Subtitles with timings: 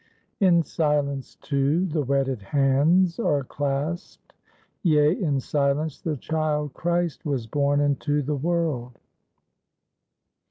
[0.47, 4.33] _In silence, too, the wedded hands are clasped.
[4.81, 8.97] Yea, in silence the child Christ was born into the world.